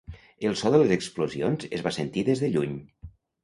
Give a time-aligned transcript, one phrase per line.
[0.49, 2.79] El so de les explosions es va sentir des de lluny.